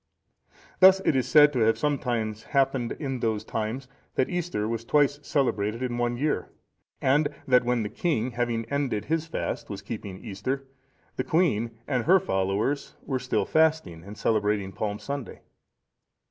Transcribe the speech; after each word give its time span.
Thus 0.79 0.99
it 1.05 1.15
is 1.15 1.27
said 1.29 1.53
to 1.53 1.59
have 1.59 1.77
sometimes 1.77 2.41
happened 2.45 2.93
in 2.93 3.19
those 3.19 3.43
times 3.43 3.87
that 4.15 4.31
Easter 4.31 4.67
was 4.67 4.83
twice 4.83 5.19
celebrated 5.21 5.83
in 5.83 5.99
one 5.99 6.17
year; 6.17 6.49
and 6.99 7.27
that 7.47 7.63
when 7.63 7.83
the 7.83 7.89
king, 7.89 8.31
having 8.31 8.65
ended 8.65 9.05
his 9.05 9.27
fast, 9.27 9.69
was 9.69 9.83
keeping 9.83 10.17
Easter, 10.25 10.65
the 11.17 11.23
queen 11.23 11.77
and 11.87 12.05
her 12.05 12.19
followers 12.19 12.95
were 13.05 13.19
still 13.19 13.45
fasting, 13.45 14.03
and 14.03 14.17
celebrating 14.17 14.71
Palm 14.71 14.97
Sunday. 14.97 15.41